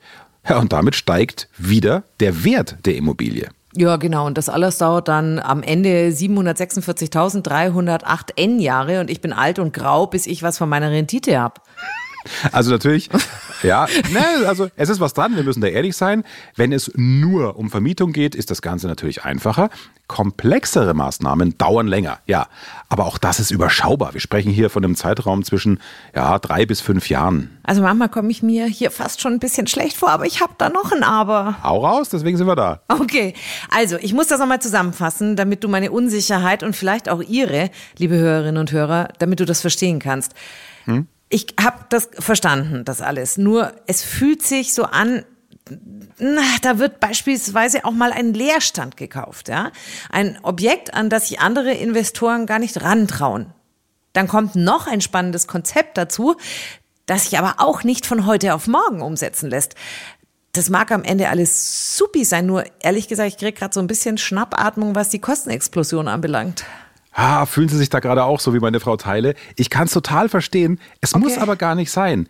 Ja, 0.49 0.59
und 0.59 0.73
damit 0.73 0.95
steigt 0.95 1.49
wieder 1.59 2.05
der 2.21 2.45
Wert 2.45 2.77
der 2.85 2.95
Immobilie. 2.97 3.49
Ja, 3.75 3.97
genau. 3.97 4.27
Und 4.27 4.39
das 4.39 4.49
alles 4.49 4.79
dauert 4.79 5.09
dann 5.09 5.39
am 5.39 5.63
Ende 5.63 6.09
746.308 6.09 8.37
N-Jahre 8.37 9.01
und 9.01 9.11
ich 9.11 9.21
bin 9.21 9.35
alt 9.35 9.59
und 9.59 9.75
grau, 9.75 10.07
bis 10.07 10.27
ich 10.27 10.43
was 10.43 10.57
von 10.57 10.67
meiner 10.69 10.91
Rendite 10.91 11.39
hab. 11.39 11.63
Also 12.53 12.71
natürlich, 12.71 13.09
ja, 13.63 13.87
ne, 14.13 14.47
also 14.47 14.69
es 14.77 14.89
ist 14.89 15.01
was 15.01 15.15
dran, 15.15 15.37
wir 15.37 15.43
müssen 15.43 15.61
da 15.61 15.69
ehrlich 15.69 15.97
sein. 15.97 16.25
Wenn 16.55 16.73
es 16.73 16.91
nur 16.95 17.57
um 17.57 17.71
Vermietung 17.71 18.13
geht, 18.13 18.35
ist 18.35 18.51
das 18.51 18.63
Ganze 18.63 18.87
natürlich 18.87 19.25
einfacher. 19.25 19.71
Komplexere 20.09 20.95
Maßnahmen 20.95 21.59
dauern 21.59 21.89
länger, 21.89 22.19
ja. 22.27 22.47
Aber 22.89 23.07
auch 23.07 23.19
das 23.19 23.41
ist 23.41 23.51
überschaubar. 23.51 24.15
Wir 24.15 24.21
sprechen 24.21 24.53
hier 24.53 24.71
von 24.71 24.85
einem 24.85 24.95
Zeitraum 24.95 25.43
zwischen 25.43 25.81
ja, 26.15 26.39
drei 26.39 26.65
bis 26.65 26.81
fünf 26.81 27.09
Jahren. 27.09 27.59
Also 27.65 27.83
manchmal 27.83 28.09
komme 28.09 28.31
ich 28.31 28.43
mir 28.43 28.67
hier 28.67 28.93
fast 28.93 29.21
schon 29.21 29.33
ein 29.33 29.41
bisschen 29.41 29.67
schlecht 29.67 29.97
vor, 29.97 30.11
aber 30.11 30.25
ich 30.25 30.41
habe 30.41 30.53
da 30.59 30.69
noch 30.69 30.93
ein 30.93 31.03
Aber. 31.03 31.57
Hau 31.65 31.85
raus, 31.85 32.09
deswegen 32.09 32.37
sind 32.37 32.47
wir 32.47 32.55
da. 32.55 32.83
Okay, 32.89 33.35
also 33.69 33.97
ich 34.01 34.15
muss 34.15 34.29
das 34.29 34.39
nochmal 34.39 34.61
zusammenfassen, 34.61 35.35
damit 35.35 35.65
du 35.65 35.69
meine 35.69 35.91
Unsicherheit 35.91 36.63
und 36.63 36.77
vielleicht 36.77 37.09
auch 37.09 37.23
ihre, 37.23 37.71
liebe 37.99 38.17
Hörerinnen 38.17 38.61
und 38.61 38.71
Hörer, 38.71 39.09
damit 39.19 39.41
du 39.41 39.45
das 39.45 39.61
verstehen 39.61 39.99
kannst. 39.99 40.35
Hm? 40.85 41.09
Ich 41.29 41.47
habe 41.61 41.87
das 41.89 42.09
verstanden, 42.19 42.85
das 42.85 43.01
alles. 43.01 43.37
Nur 43.37 43.73
es 43.87 44.03
fühlt 44.03 44.43
sich 44.43 44.75
so 44.75 44.85
an, 44.85 45.25
na, 46.19 46.43
da 46.63 46.79
wird 46.79 47.01
beispielsweise 47.01 47.85
auch 47.85 47.93
mal 47.93 48.13
ein 48.13 48.33
Leerstand 48.33 48.97
gekauft, 48.97 49.49
ja. 49.49 49.73
Ein 50.11 50.39
Objekt, 50.43 50.95
an 50.95 51.11
das 51.11 51.29
sich 51.29 51.41
andere 51.41 51.73
Investoren 51.73 52.47
gar 52.47 52.59
nicht 52.59 52.81
rantrauen. 52.83 53.53
Dann 54.13 54.29
kommt 54.29 54.55
noch 54.55 54.87
ein 54.87 55.01
spannendes 55.01 55.47
Konzept 55.47 55.99
dazu, 55.99 56.37
das 57.07 57.25
sich 57.25 57.39
aber 57.39 57.57
auch 57.59 57.83
nicht 57.85 58.07
von 58.07 58.27
heute 58.27 58.55
auf 58.55 58.67
morgen 58.67 59.03
umsetzen 59.03 59.51
lässt. 59.51 59.75
Das 60.53 60.71
mag 60.71 60.91
am 60.91 61.05
Ende 61.05 61.29
alles 61.29 61.97
supi 61.99 62.25
sein, 62.25 62.47
nur 62.47 62.65
ehrlich 62.81 63.09
gesagt, 63.09 63.29
ich 63.29 63.37
kriege 63.37 63.53
gerade 63.53 63.75
so 63.75 63.81
ein 63.81 63.87
bisschen 63.87 64.17
Schnappatmung, 64.17 64.95
was 64.95 65.11
die 65.11 65.19
Kostenexplosion 65.19 66.09
anbelangt. 66.09 66.65
Ah, 67.19 67.47
fühlen 67.47 67.71
Sie 67.71 67.79
sich 67.79 67.89
da 67.89 68.01
gerade 68.01 68.25
auch 68.25 68.41
so 68.41 68.53
wie 68.53 68.59
meine 68.59 68.79
Frau 68.79 68.99
Teile? 68.99 69.37
Ich 69.57 69.71
kann 69.71 69.87
es 69.87 69.93
total 69.95 70.29
verstehen. 70.29 70.79
Es 71.01 71.15
okay. 71.15 71.25
muss 71.25 71.39
aber 71.39 71.57
gar 71.57 71.75
nicht 71.75 71.91
sein. 71.91 72.29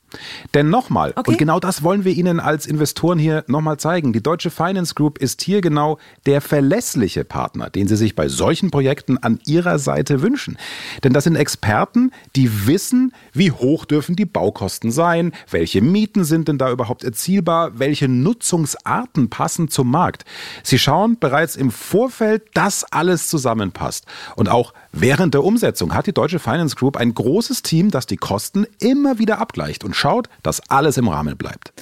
Denn 0.55 0.71
nochmal, 0.71 1.13
okay. 1.17 1.33
und 1.33 1.39
genau 1.39 1.59
das 1.59 1.83
wollen 1.83 2.05
wir 2.05 2.13
Ihnen 2.13 2.39
als 2.39 2.67
Investoren 2.67 3.19
hier 3.19 3.43
nochmal 3.49 3.79
zeigen. 3.79 4.13
Die 4.13 4.23
Deutsche 4.23 4.49
Finance 4.49 4.95
Group 4.95 5.19
ist 5.19 5.43
hier 5.43 5.61
genau 5.61 5.99
der 6.27 6.41
verlässliche 6.41 7.25
Partner, 7.25 7.69
den 7.69 7.89
Sie 7.89 7.97
sich 7.97 8.15
bei 8.15 8.29
solchen 8.29 8.71
Projekten 8.71 9.19
an 9.19 9.41
Ihrer 9.45 9.81
Seite 9.81 10.23
wünschen. 10.23 10.57
Denn 11.03 11.13
das 11.13 11.25
sind 11.25 11.35
Experten, 11.35 12.13
die 12.37 12.69
wissen, 12.69 13.13
wie 13.33 13.51
hoch 13.51 13.87
dürfen 13.87 14.15
die 14.15 14.25
Baukosten 14.25 14.93
sein, 14.93 15.33
welche 15.51 15.83
Mieten 15.83 16.23
sind 16.23 16.47
denn 16.47 16.59
da 16.59 16.71
überhaupt 16.71 17.03
erzielbar, 17.03 17.81
welche 17.81 18.07
Nutzungsarten 18.07 19.31
passen 19.31 19.69
zum 19.69 19.91
Markt. 19.91 20.25
Sie 20.63 20.79
schauen 20.79 21.19
bereits 21.19 21.57
im 21.57 21.73
Vorfeld, 21.73 22.45
dass 22.55 22.85
alles 22.85 23.29
zusammenpasst. 23.29 24.05
Und 24.37 24.49
auch 24.49 24.76
Während 24.93 25.35
der 25.35 25.45
Umsetzung 25.45 25.95
hat 25.95 26.07
die 26.07 26.13
Deutsche 26.13 26.39
Finance 26.39 26.77
Group 26.77 26.97
ein 26.97 27.13
großes 27.13 27.63
Team, 27.63 27.91
das 27.91 28.07
die 28.07 28.17
Kosten 28.17 28.67
immer 28.79 29.19
wieder 29.19 29.39
abgleicht 29.39 29.85
und 29.85 29.95
schaut, 29.95 30.29
dass 30.43 30.61
alles 30.71 30.97
im 30.97 31.09
Rahmen 31.09 31.37
bleibt. 31.37 31.73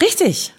Richtig. 0.00 0.54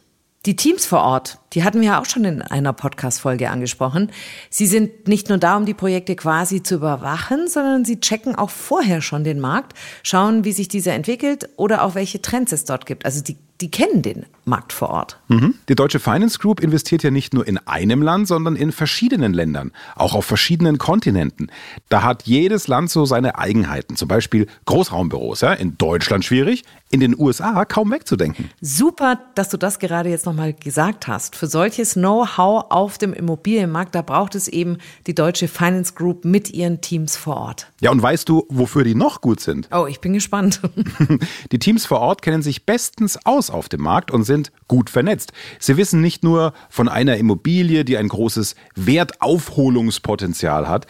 Die 0.46 0.58
Teams 0.58 0.86
vor 0.86 1.00
Ort, 1.00 1.40
die 1.54 1.64
hatten 1.64 1.80
wir 1.80 1.88
ja 1.88 2.02
auch 2.02 2.06
schon 2.06 2.26
in 2.26 2.42
einer 2.42 2.74
Podcast-Folge 2.74 3.50
angesprochen. 3.50 4.12
Sie 4.50 4.68
sind 4.68 5.08
nicht 5.08 5.30
nur 5.30 5.38
da, 5.38 5.56
um 5.56 5.66
die 5.66 5.74
Projekte 5.74 6.18
quasi 6.18 6.62
zu 6.62 6.76
überwachen, 6.76 7.48
sondern 7.48 7.86
sie 7.86 8.02
checken 8.02 8.36
auch 8.36 8.50
vorher 8.50 9.02
schon 9.02 9.24
den 9.24 9.40
Markt, 9.40 9.74
schauen, 10.04 10.44
wie 10.44 10.52
sich 10.52 10.68
dieser 10.68 10.94
entwickelt 10.94 11.48
oder 11.56 11.82
auch 11.82 11.96
welche 11.96 12.22
Trends 12.22 12.52
es 12.52 12.66
dort 12.66 12.86
gibt. 12.86 13.06
Also 13.06 13.24
die 13.24 13.38
die 13.64 13.72
kennen 13.72 14.02
den 14.02 14.26
Markt 14.44 14.74
vor 14.74 14.90
Ort. 14.90 15.20
Mhm. 15.30 15.56
Die 15.70 15.76
Deutsche 15.76 16.02
Finance 16.02 16.38
Group 16.38 16.60
investiert 16.60 17.02
ja 17.02 17.12
nicht 17.12 17.34
nur 17.34 17.48
in 17.48 17.58
einem 17.60 18.02
Land, 18.02 18.28
sondern 18.28 18.58
in 18.58 18.74
verschiedenen 18.74 19.34
Ländern, 19.34 19.72
auch 19.96 20.16
auf 20.16 20.26
verschiedenen 20.26 20.78
Kontinenten. 20.78 21.50
Da 21.88 22.04
hat 22.04 22.24
jedes 22.24 22.68
Land 22.68 22.90
so 22.90 23.06
seine 23.06 23.38
Eigenheiten. 23.38 23.96
Zum 23.96 24.10
Beispiel 24.10 24.48
Großraumbüros. 24.66 25.40
Ja? 25.40 25.54
In 25.54 25.78
Deutschland 25.78 26.26
schwierig, 26.26 26.66
in 26.94 27.00
den 27.00 27.18
USA 27.18 27.66
kaum 27.66 27.92
wegzudenken. 27.92 28.52
Super, 28.62 29.20
dass 29.36 29.50
du 29.50 29.58
das 29.58 29.80
gerade 29.80 30.10
jetzt 30.10 30.26
nochmal 30.26 30.54
gesagt 30.54 31.08
hast. 31.08 31.36
Für 31.36 31.48
solches 31.48 31.94
Know-how 31.94 32.66
auf 32.70 32.98
dem 32.98 33.14
Immobilienmarkt, 33.14 33.96
da 33.96 34.02
braucht 34.02 34.36
es 34.36 34.48
eben 34.48 34.78
die 35.08 35.16
Deutsche 35.16 35.48
Finance 35.48 35.94
Group 35.94 36.26
mit 36.26 36.52
ihren 36.52 36.82
Teams 36.82 37.16
vor 37.16 37.38
Ort. 37.38 37.72
Ja, 37.80 37.92
und 37.92 38.02
weißt 38.02 38.28
du, 38.30 38.46
wofür 38.50 38.84
die 38.84 38.94
noch 38.94 39.22
gut 39.22 39.40
sind? 39.40 39.70
Oh, 39.72 39.88
ich 39.88 40.02
bin 40.02 40.14
gespannt. 40.14 40.62
die 41.52 41.60
Teams 41.60 41.86
vor 41.86 42.00
Ort 42.00 42.22
kennen 42.22 42.44
sich 42.44 42.66
bestens 42.66 43.18
aus 43.26 43.50
auf 43.54 43.70
dem 43.70 43.82
Markt 43.82 44.12
und 44.12 44.24
sind 44.24 44.52
gut 44.68 44.90
vernetzt. 44.90 45.34
Sie 45.60 45.78
wissen 45.78 46.02
nicht 46.02 46.24
nur 46.24 46.54
von 46.70 46.90
einer 46.90 47.18
Immobilie, 47.18 47.86
die 47.86 47.98
ein 47.98 48.08
großes 48.08 48.56
Wertaufholungspotenzial 48.76 50.68
hat, 50.68 50.88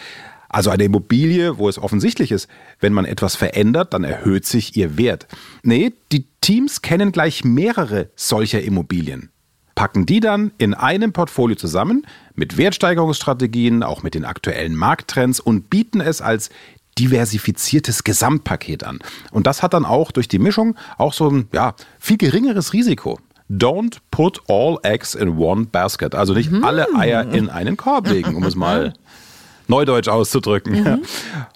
also 0.53 0.69
eine 0.69 0.83
Immobilie, 0.83 1.57
wo 1.57 1.67
es 1.67 1.79
offensichtlich 1.79 2.31
ist, 2.31 2.47
wenn 2.79 2.93
man 2.93 3.05
etwas 3.05 3.35
verändert, 3.35 3.93
dann 3.93 4.03
erhöht 4.03 4.45
sich 4.45 4.77
ihr 4.77 4.97
Wert. 4.97 5.27
Nee, 5.63 5.93
die 6.11 6.27
Teams 6.41 6.83
kennen 6.83 7.11
gleich 7.11 7.43
mehrere 7.43 8.11
solcher 8.15 8.61
Immobilien. 8.61 9.31
Packen 9.73 10.05
die 10.05 10.19
dann 10.19 10.51
in 10.59 10.75
einem 10.75 11.11
Portfolio 11.11 11.55
zusammen 11.55 12.05
mit 12.35 12.57
Wertsteigerungsstrategien, 12.57 13.81
auch 13.81 14.03
mit 14.03 14.13
den 14.13 14.25
aktuellen 14.25 14.75
Markttrends 14.75 15.39
und 15.39 15.71
bieten 15.71 15.99
es 15.99 16.21
als 16.21 16.51
diversifiziertes 16.97 18.03
Gesamtpaket 18.03 18.83
an. 18.83 18.99
Und 19.31 19.47
das 19.47 19.63
hat 19.63 19.73
dann 19.73 19.85
auch 19.85 20.11
durch 20.11 20.27
die 20.27 20.39
Mischung 20.39 20.75
auch 20.97 21.13
so 21.13 21.29
ein 21.29 21.47
ja, 21.53 21.75
viel 21.99 22.17
geringeres 22.17 22.73
Risiko. 22.73 23.19
Don't 23.49 23.97
put 24.09 24.41
all 24.47 24.77
eggs 24.83 25.15
in 25.15 25.37
one 25.37 25.65
basket. 25.65 26.15
Also 26.15 26.33
nicht 26.33 26.51
mhm. 26.51 26.63
alle 26.63 26.87
Eier 26.95 27.31
in 27.31 27.49
einen 27.49 27.77
Korb 27.77 28.07
legen, 28.07 28.35
um 28.35 28.43
es 28.43 28.55
mal 28.55 28.93
neudeutsch 29.67 30.07
auszudrücken. 30.07 30.83
Mhm. 30.83 31.01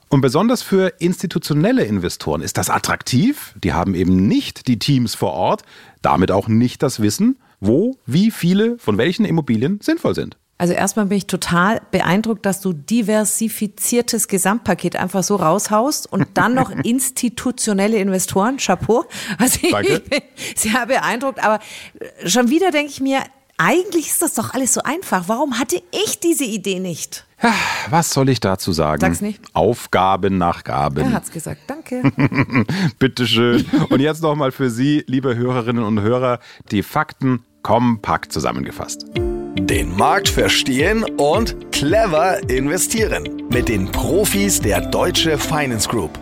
Und 0.09 0.21
besonders 0.21 0.61
für 0.61 0.93
institutionelle 0.99 1.83
Investoren 1.83 2.41
ist 2.41 2.57
das 2.57 2.69
attraktiv. 2.69 3.53
Die 3.63 3.73
haben 3.73 3.95
eben 3.95 4.27
nicht 4.27 4.67
die 4.67 4.79
Teams 4.79 5.15
vor 5.15 5.33
Ort, 5.33 5.63
damit 6.01 6.31
auch 6.31 6.47
nicht 6.47 6.83
das 6.83 7.01
Wissen, 7.01 7.37
wo, 7.59 7.97
wie 8.05 8.31
viele 8.31 8.77
von 8.77 8.97
welchen 8.97 9.25
Immobilien 9.25 9.79
sinnvoll 9.81 10.15
sind. 10.15 10.37
Also 10.59 10.73
erstmal 10.73 11.05
bin 11.05 11.19
ich 11.19 11.27
total 11.27 11.81
beeindruckt, 11.91 12.45
dass 12.45 12.61
du 12.61 12.73
diversifiziertes 12.73 14.27
Gesamtpaket 14.27 14.95
einfach 14.95 15.23
so 15.23 15.35
raushaust 15.35 16.11
und 16.11 16.27
dann 16.33 16.55
noch 16.55 16.71
institutionelle 16.83 17.97
Investoren. 17.97 18.57
Chapeau. 18.57 19.05
Also 19.37 19.59
Danke. 19.69 19.93
ich 19.93 20.03
bin 20.03 20.21
sehr 20.55 20.85
beeindruckt, 20.87 21.43
aber 21.43 21.59
schon 22.25 22.49
wieder 22.49 22.71
denke 22.71 22.91
ich 22.91 23.01
mir, 23.01 23.21
eigentlich 23.57 24.07
ist 24.07 24.21
das 24.21 24.35
doch 24.35 24.53
alles 24.53 24.73
so 24.73 24.81
einfach. 24.83 25.23
Warum 25.27 25.59
hatte 25.59 25.81
ich 25.91 26.19
diese 26.19 26.43
Idee 26.43 26.79
nicht? 26.79 27.25
Was 27.89 28.11
soll 28.11 28.29
ich 28.29 28.39
dazu 28.39 28.71
sagen? 28.71 29.01
Sag's 29.01 29.21
nicht. 29.21 29.41
Aufgaben 29.53 30.37
nach 30.37 30.63
Gaben. 30.63 31.05
Er 31.05 31.13
hat's 31.13 31.31
gesagt. 31.31 31.61
Danke. 31.67 32.03
Bitteschön. 32.99 33.65
Und 33.89 33.99
jetzt 33.99 34.21
nochmal 34.21 34.51
für 34.51 34.69
Sie, 34.69 35.03
liebe 35.07 35.35
Hörerinnen 35.35 35.83
und 35.83 36.01
Hörer, 36.01 36.39
die 36.71 36.83
Fakten 36.83 37.43
kompakt 37.61 38.31
zusammengefasst. 38.31 39.05
Den 39.69 39.97
Markt 39.97 40.29
verstehen 40.29 41.03
und 41.17 41.73
clever 41.73 42.49
investieren. 42.49 43.43
Mit 43.51 43.67
den 43.67 43.91
Profis 43.91 44.61
der 44.61 44.79
Deutsche 44.79 45.37
Finance 45.37 45.89
Group. 45.89 46.17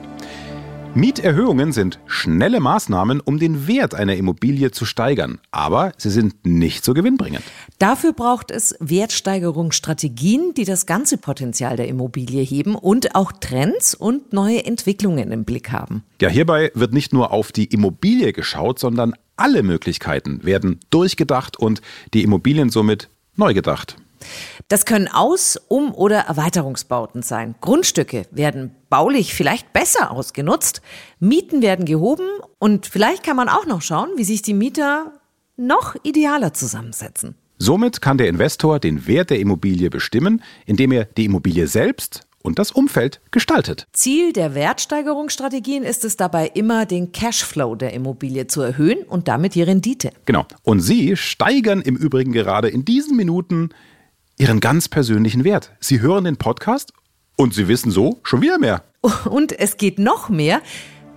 Mieterhöhungen 0.95 1.71
sind 1.71 1.99
schnelle 2.07 2.59
Maßnahmen, 2.59 3.19
um 3.19 3.37
den 3.37 3.67
Wert 3.67 3.93
einer 3.93 4.15
Immobilie 4.15 4.71
zu 4.71 4.85
steigern, 4.85 5.39
aber 5.51 5.91
sie 5.97 6.09
sind 6.09 6.43
nicht 6.43 6.83
so 6.83 6.95
gewinnbringend. 6.95 7.43
Dafür 7.77 8.13
braucht 8.13 8.49
es 8.49 8.75
Wertsteigerungsstrategien, 8.79 10.55
die 10.55 10.65
das 10.65 10.87
ganze 10.87 11.19
Potenzial 11.19 11.75
der 11.75 11.87
Immobilie 11.87 12.41
heben 12.41 12.73
und 12.73 13.13
auch 13.13 13.31
Trends 13.31 13.93
und 13.93 14.33
neue 14.33 14.65
Entwicklungen 14.65 15.31
im 15.31 15.45
Blick 15.45 15.71
haben. 15.71 16.03
Ja, 16.19 16.29
hierbei 16.29 16.71
wird 16.73 16.93
nicht 16.93 17.13
nur 17.13 17.31
auf 17.31 17.51
die 17.51 17.65
Immobilie 17.65 18.33
geschaut, 18.33 18.79
sondern 18.79 19.13
alle 19.37 19.61
Möglichkeiten 19.61 20.43
werden 20.43 20.79
durchgedacht 20.89 21.57
und 21.57 21.81
die 22.13 22.23
Immobilien 22.23 22.69
somit 22.69 23.09
neu 23.35 23.53
gedacht. 23.53 23.97
Das 24.67 24.85
können 24.85 25.07
Aus-, 25.07 25.59
Um- 25.67 25.93
oder 25.93 26.21
Erweiterungsbauten 26.21 27.21
sein. 27.21 27.55
Grundstücke 27.61 28.25
werden 28.31 28.75
baulich 28.89 29.33
vielleicht 29.33 29.73
besser 29.73 30.11
ausgenutzt, 30.11 30.81
Mieten 31.19 31.61
werden 31.61 31.85
gehoben 31.85 32.27
und 32.57 32.87
vielleicht 32.87 33.23
kann 33.23 33.35
man 33.35 33.49
auch 33.49 33.65
noch 33.65 33.81
schauen, 33.81 34.09
wie 34.15 34.23
sich 34.23 34.41
die 34.41 34.53
Mieter 34.53 35.13
noch 35.57 35.95
idealer 36.03 36.53
zusammensetzen. 36.53 37.35
Somit 37.57 38.01
kann 38.01 38.17
der 38.17 38.27
Investor 38.27 38.79
den 38.79 39.07
Wert 39.07 39.29
der 39.29 39.39
Immobilie 39.39 39.89
bestimmen, 39.89 40.43
indem 40.65 40.91
er 40.91 41.05
die 41.05 41.25
Immobilie 41.25 41.67
selbst 41.67 42.27
und 42.45 42.59
das 42.59 42.71
Umfeld 42.71 43.19
gestaltet. 43.31 43.87
Ziel 43.91 44.31
der 44.31 44.55
Wertsteigerungsstrategien 44.55 45.83
ist 45.83 46.05
es 46.05 46.15
dabei 46.15 46.47
immer, 46.53 46.85
den 46.85 47.11
Cashflow 47.11 47.75
der 47.75 47.93
Immobilie 47.93 48.47
zu 48.47 48.61
erhöhen 48.61 48.99
und 49.07 49.27
damit 49.27 49.55
die 49.55 49.63
Rendite. 49.63 50.11
Genau. 50.25 50.45
Und 50.63 50.79
Sie 50.79 51.17
steigern 51.17 51.81
im 51.81 51.95
Übrigen 51.95 52.31
gerade 52.31 52.69
in 52.69 52.85
diesen 52.85 53.17
Minuten 53.17 53.69
Ihren 54.37 54.59
ganz 54.59 54.89
persönlichen 54.89 55.43
Wert. 55.43 55.71
Sie 55.79 56.01
hören 56.01 56.25
den 56.25 56.37
Podcast 56.37 56.93
und 57.37 57.53
Sie 57.53 57.67
wissen 57.67 57.91
so 57.91 58.19
schon 58.23 58.41
wieder 58.41 58.59
mehr. 58.59 58.83
Und 59.29 59.57
es 59.57 59.77
geht 59.77 59.99
noch 59.99 60.29
mehr. 60.29 60.61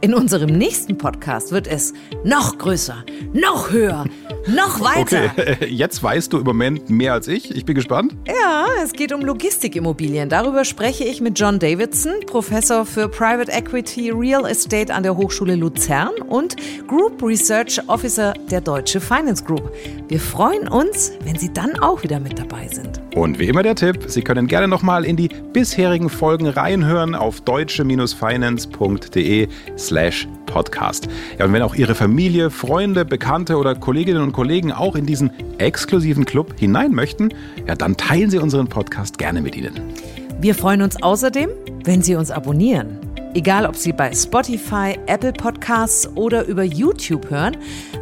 In 0.00 0.14
unserem 0.14 0.50
nächsten 0.50 0.96
Podcast 0.96 1.50
wird 1.50 1.66
es 1.66 1.92
noch 2.22 2.56
größer, 2.56 3.04
noch 3.32 3.72
höher, 3.72 4.04
noch 4.46 4.80
weiter. 4.80 5.32
Okay, 5.36 5.66
jetzt 5.68 6.00
weißt 6.00 6.32
du 6.32 6.38
im 6.38 6.44
Moment 6.44 6.88
mehr 6.88 7.14
als 7.14 7.26
ich. 7.26 7.50
Ich 7.50 7.64
bin 7.64 7.74
gespannt. 7.74 8.14
Ja, 8.28 8.68
es 8.84 8.92
geht 8.92 9.12
um 9.12 9.22
Logistikimmobilien. 9.22 10.28
Darüber 10.28 10.64
spreche 10.64 11.02
ich 11.02 11.20
mit 11.20 11.36
John 11.36 11.58
Davidson, 11.58 12.12
Professor 12.26 12.86
für 12.86 13.08
Private 13.08 13.50
Equity 13.50 14.12
Real 14.12 14.46
Estate 14.46 14.94
an 14.94 15.02
der 15.02 15.16
Hochschule 15.16 15.56
Luzern 15.56 16.12
und 16.28 16.54
Group 16.86 17.20
Research 17.20 17.80
Officer 17.88 18.34
der 18.52 18.60
Deutsche 18.60 19.00
Finance 19.00 19.42
Group. 19.42 19.72
Wir 20.06 20.20
freuen 20.20 20.68
uns, 20.68 21.10
wenn 21.24 21.36
Sie 21.36 21.52
dann 21.52 21.76
auch 21.80 22.04
wieder 22.04 22.20
mit 22.20 22.38
dabei 22.38 22.68
sind. 22.68 23.00
Und 23.16 23.40
wie 23.40 23.48
immer 23.48 23.64
der 23.64 23.74
Tipp, 23.74 24.04
Sie 24.06 24.22
können 24.22 24.46
gerne 24.46 24.68
nochmal 24.68 25.04
in 25.04 25.16
die 25.16 25.30
bisherigen 25.52 26.08
Folgen 26.08 26.46
reinhören 26.46 27.16
auf 27.16 27.40
deutsche-finance.de 27.40 29.48
slash 29.88 30.28
podcast. 30.46 31.08
Ja, 31.38 31.44
und 31.44 31.52
wenn 31.52 31.62
auch 31.62 31.74
Ihre 31.74 31.94
Familie, 31.94 32.50
Freunde, 32.50 33.04
Bekannte 33.04 33.56
oder 33.56 33.74
Kolleginnen 33.74 34.22
und 34.22 34.32
Kollegen 34.32 34.72
auch 34.72 34.96
in 34.96 35.06
diesen 35.06 35.30
exklusiven 35.58 36.24
Club 36.24 36.54
hinein 36.58 36.92
möchten, 36.92 37.30
ja, 37.66 37.74
dann 37.74 37.96
teilen 37.96 38.30
Sie 38.30 38.38
unseren 38.38 38.68
Podcast 38.68 39.18
gerne 39.18 39.40
mit 39.40 39.56
ihnen. 39.56 39.74
Wir 40.40 40.54
freuen 40.54 40.82
uns 40.82 41.02
außerdem, 41.02 41.50
wenn 41.84 42.02
Sie 42.02 42.14
uns 42.14 42.30
abonnieren. 42.30 42.98
Egal, 43.34 43.66
ob 43.66 43.76
Sie 43.76 43.92
bei 43.92 44.12
Spotify, 44.12 44.98
Apple 45.06 45.32
Podcasts 45.32 46.08
oder 46.16 46.46
über 46.46 46.64
YouTube 46.64 47.30
hören, 47.30 47.56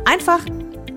einfach 0.04 0.40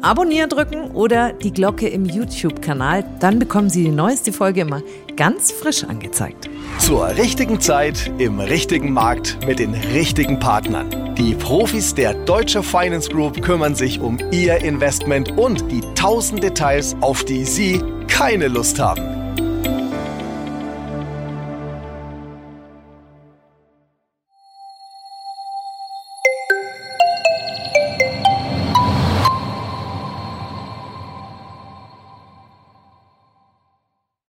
Abonnieren 0.02 0.50
drücken 0.50 0.92
oder 0.92 1.34
die 1.34 1.52
Glocke 1.52 1.88
im 1.90 2.06
YouTube-Kanal. 2.06 3.04
Dann 3.20 3.38
bekommen 3.38 3.70
Sie 3.70 3.84
die 3.84 3.92
neueste 3.92 4.32
Folge 4.32 4.62
immer 4.62 4.82
ganz 5.18 5.52
frisch 5.52 5.84
angezeigt. 5.84 6.50
Zur 6.78 7.10
richtigen 7.18 7.60
Zeit 7.60 8.10
im 8.18 8.40
richtigen 8.40 8.94
Markt 8.94 9.38
mit 9.46 9.60
den 9.60 9.74
richtigen 9.74 10.40
Partnern. 10.40 11.14
Die 11.16 11.34
Profis 11.34 11.94
der 11.94 12.14
Deutsche 12.14 12.64
Finance 12.64 13.10
Group 13.10 13.42
kümmern 13.42 13.76
sich 13.76 14.00
um 14.00 14.18
Ihr 14.32 14.64
Investment 14.64 15.38
und 15.38 15.70
die 15.70 15.82
tausend 15.96 16.44
Details, 16.44 16.96
auf 17.02 17.26
die 17.26 17.44
Sie 17.44 17.84
keine 18.08 18.48
Lust 18.48 18.80
haben. 18.80 19.19